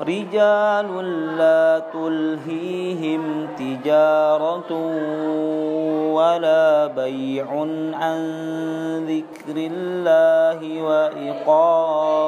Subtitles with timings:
[0.00, 0.88] رجال
[1.38, 4.72] لا تلهيهم تجارة
[6.12, 7.46] ولا بيع
[7.94, 8.20] عن
[9.08, 12.26] ذكر الله وإقام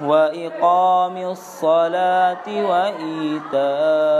[0.00, 4.15] وإقام الصلاة وإيتاء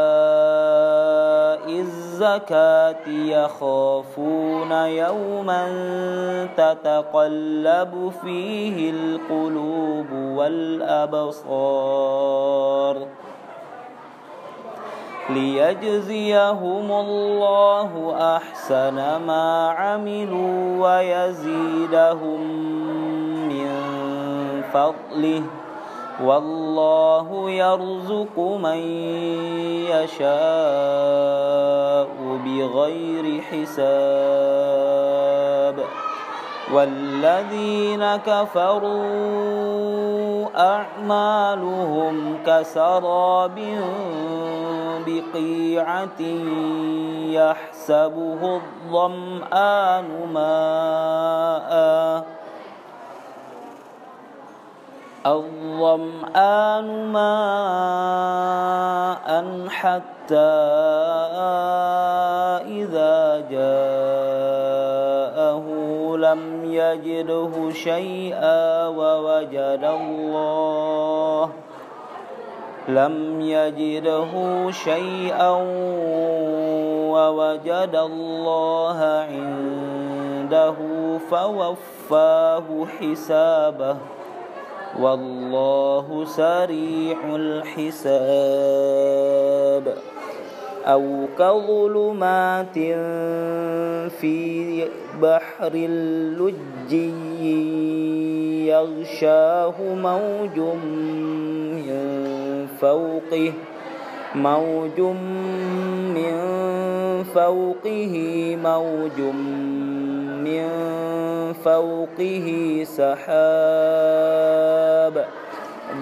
[2.26, 5.66] الزكاة يخافون يوما
[6.56, 11.46] تتقلب فيه القلوب والأبصار
[15.30, 18.94] ليجزيهم الله أحسن
[19.26, 22.40] ما عملوا ويزيدهم
[23.48, 23.70] من
[24.72, 25.42] فضله
[26.24, 28.78] والله يرزق من
[29.90, 30.26] يشاء
[32.44, 34.96] بغير حساب.
[36.72, 39.26] والذين كفروا
[40.56, 43.58] أعمالهم كسراب
[45.06, 46.20] بقيعة
[47.30, 48.60] يحسبه
[48.92, 52.35] الظمآن ماءً.
[55.26, 57.26] الظمآن ماء
[59.68, 60.56] حتى
[62.66, 64.56] إذا جاءه
[66.16, 71.50] لم يجده شيئا ووجد الله
[72.88, 74.32] لم يجده
[74.70, 75.50] شيئا
[77.10, 78.98] ووجد الله
[79.30, 80.74] عنده
[81.30, 83.96] فوفاه حسابه
[85.00, 88.66] والله سريع الحساب.
[90.86, 92.78] أو كظلمات
[94.20, 94.84] في
[95.22, 97.12] بحر اللجي
[98.66, 100.58] يغشاه موج
[101.72, 101.96] من
[102.80, 103.52] فوقه
[104.36, 105.00] موج
[106.14, 106.34] من
[107.34, 108.14] فوقه
[108.62, 109.18] موج
[110.44, 110.68] من
[111.64, 112.46] فوقه
[112.84, 114.06] سحاب.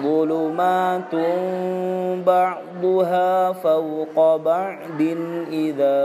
[0.03, 1.15] ظلمات
[2.25, 5.01] بعضها فوق بعد
[5.51, 6.01] إذا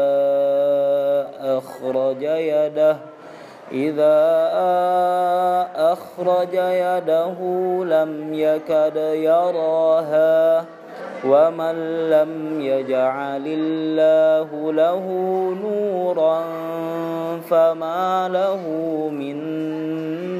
[1.40, 2.96] أخرج يده
[3.72, 4.18] إذا
[5.76, 7.38] أخرج يده
[7.84, 10.64] لم يكد يراها.
[11.24, 11.74] ومن
[12.10, 15.04] لم يجعل الله له
[15.62, 16.44] نورا
[17.50, 18.62] فما له
[19.12, 19.36] من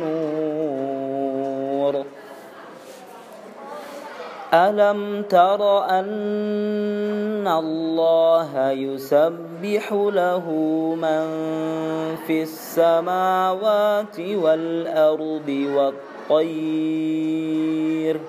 [0.01, 2.05] نور
[4.55, 10.51] ألم تر أن الله يسبح له
[10.97, 11.27] من
[12.27, 15.49] في السماوات والأرض
[16.31, 18.21] والطير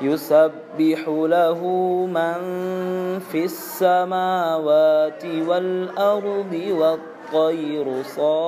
[0.00, 1.60] يسبح له
[2.06, 2.40] من
[3.32, 8.38] في السماوات والأرض والطير صافات.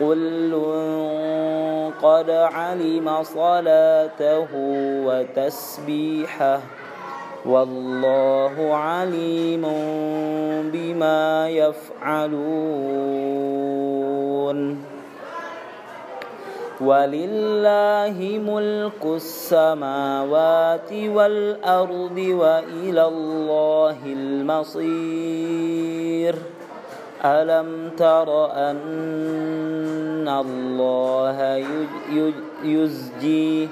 [0.00, 0.52] كل
[2.02, 4.48] قد علم صلاته
[5.06, 6.60] وتسبيحه.
[7.48, 9.62] والله عليم
[10.72, 12.38] بما يفعلون.
[16.80, 25.38] ولله ملك السماوات والأرض وإلى الله المصير.
[27.24, 31.64] ألم تر أن الله
[32.64, 33.68] يزجي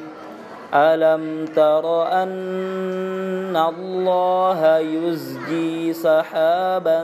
[0.75, 7.03] ألم تر أن الله يزجي سحابا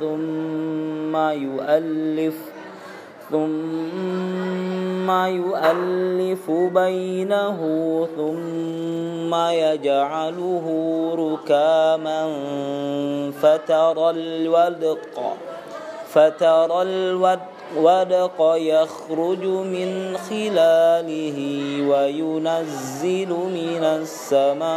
[0.00, 2.34] ثم يؤلف
[3.30, 7.58] ثم يؤلف بينه
[8.16, 10.66] ثم يجعله
[11.18, 12.22] ركاما
[13.42, 15.36] فترى الودق
[16.08, 21.38] فترى الودق ودق يخرج من خلاله
[21.88, 24.70] وينزل من السماء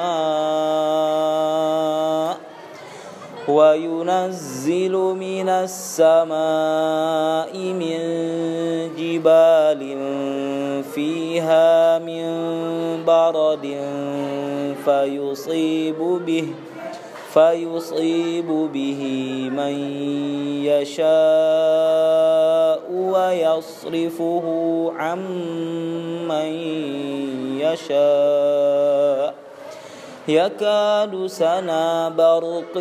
[3.48, 6.34] وينزل من السماء
[7.58, 8.00] من
[8.98, 9.82] جبال
[10.96, 12.24] فيها من
[13.06, 13.78] برد
[14.86, 16.48] فيصيب به
[17.34, 19.02] فيصيب به
[19.54, 19.74] من
[20.66, 21.04] يشاء
[22.92, 24.46] ويصرفه
[24.98, 25.20] عن
[26.28, 26.50] من
[27.60, 29.34] يشاء.
[30.28, 32.80] يكاد سنا برقه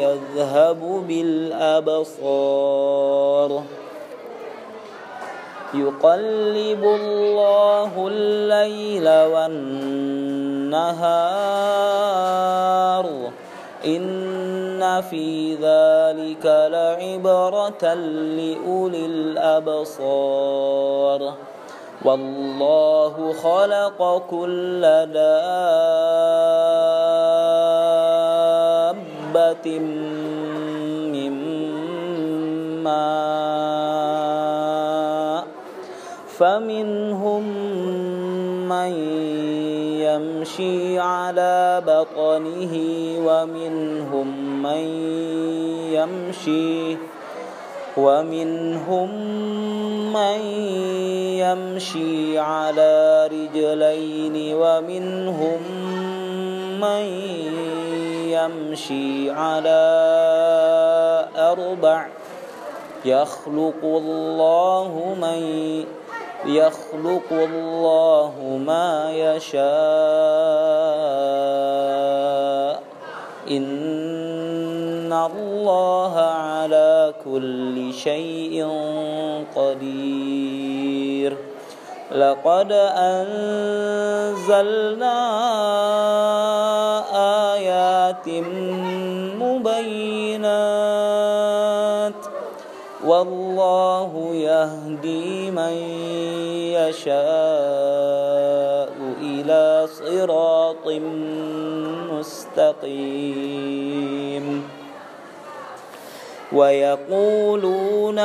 [0.00, 2.02] يذهب بالأبصار.
[5.74, 9.92] يقلب الله الليل والنهار.
[13.84, 20.52] إن في ذلك لعبرة لأولي الأبصار
[22.04, 25.38] والله خلق كل دابة
[31.12, 31.32] من
[32.82, 34.22] ماء
[36.38, 37.44] فمنهم
[38.68, 38.92] من
[40.12, 42.74] يمشي على بطنه
[43.26, 44.84] ومنهم من
[45.92, 46.96] يمشي
[47.96, 49.10] ومنهم
[50.12, 50.40] من
[51.40, 55.60] يمشي على رجلين ومنهم
[56.80, 57.04] من
[58.28, 59.82] يمشي على
[61.36, 62.06] أربع.
[63.04, 65.84] يخلق الله من
[66.46, 69.62] يخلق الله ما يشاء.
[73.50, 78.68] إن الله على كل شيء
[79.56, 81.36] قدير.
[82.12, 83.58] لقد أنزلنا
[87.54, 88.28] آيات
[89.38, 90.21] مبينات
[93.06, 95.72] والله يهدي من
[96.78, 97.12] يشاء
[99.22, 100.88] إلى صراط
[102.12, 103.42] مستقيم.
[106.52, 108.18] ويقولون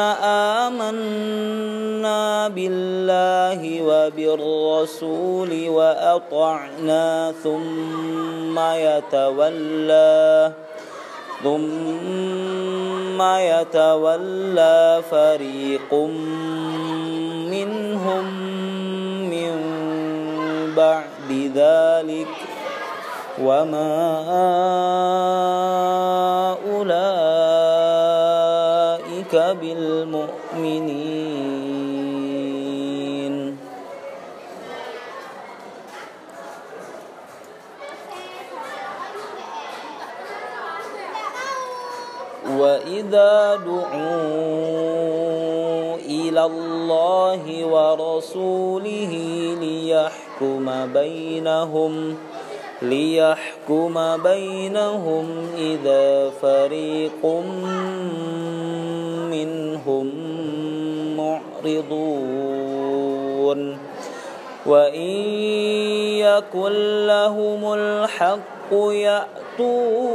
[0.64, 10.52] آمنا بالله وبالرسول وأطعنا ثم يتولى
[11.44, 15.94] ثم يتولى فريق
[17.54, 18.26] منهم
[19.30, 19.54] من
[20.78, 22.28] بعد ذلك
[23.42, 24.18] وما
[26.74, 27.58] أولئك
[29.62, 31.07] بالمؤمنين
[42.46, 44.28] وإذا دعوا
[45.96, 49.14] إلى الله ورسوله
[49.60, 52.18] ليحكم بينهم
[52.82, 57.26] ليحكم بينهم إذا فريق
[59.32, 60.12] منهم
[61.18, 62.48] معرضون
[64.66, 65.20] وإن
[66.20, 70.08] يكن لهم الحق يأتوا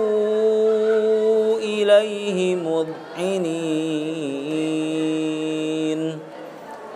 [2.01, 3.93] إليه مذعنين.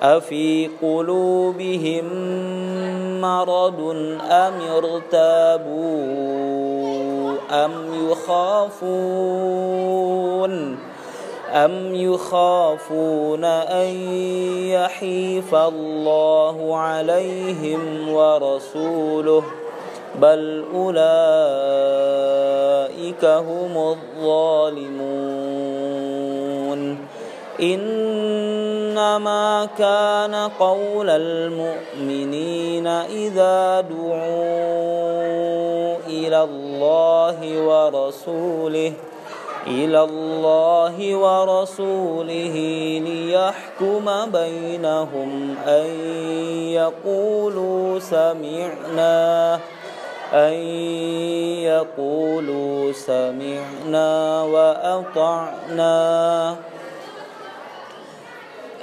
[0.02, 2.04] أفي قلوبهم
[3.20, 3.80] مرض
[4.30, 6.16] أم ارتابوا
[7.50, 7.72] أم
[8.10, 9.26] يخافون؟
[11.52, 13.94] أم يخافون أن
[14.68, 19.42] يحيف الله عليهم ورسوله؟
[20.20, 22.45] بل أولئك
[23.24, 25.16] هم الظالمون.
[27.60, 38.92] إنما كان قول المؤمنين إذا دعوا إلى الله ورسوله
[39.66, 42.56] إلى الله ورسوله
[43.04, 45.86] ليحكم بينهم أن
[46.70, 49.60] يقولوا سمعنا.
[50.32, 50.52] أن
[51.62, 55.96] يقولوا سمعنا وأطعنا.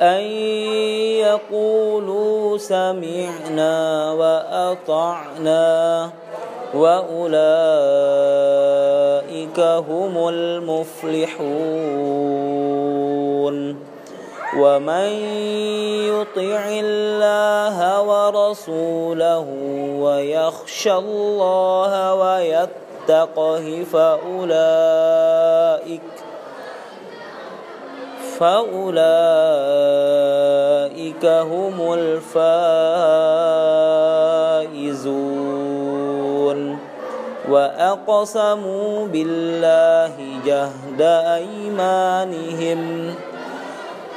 [0.01, 0.21] أن
[1.19, 6.09] يقولوا سمعنا وأطعنا.
[6.73, 7.33] وأولئك
[9.59, 11.43] هم المفلحون.
[14.57, 15.09] ومن
[16.13, 19.47] يطع الله ورسوله
[19.99, 25.33] ويخشى الله ويتقه فأولئك
[28.39, 29.13] فأولئك
[31.25, 33.23] هم الفائزون
[37.49, 40.13] وأقسموا بالله
[40.45, 41.01] جهد
[41.41, 43.13] أيمانهم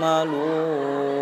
[0.00, 1.17] تعملون